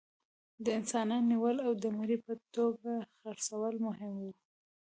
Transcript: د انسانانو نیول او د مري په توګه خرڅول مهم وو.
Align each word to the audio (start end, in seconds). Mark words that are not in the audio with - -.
د 0.63 0.65
انسانانو 0.79 1.29
نیول 1.31 1.57
او 1.65 1.71
د 1.83 1.85
مري 1.97 2.17
په 2.25 2.33
توګه 2.55 2.91
خرڅول 3.19 3.73
مهم 3.87 4.13
وو. 4.21 4.31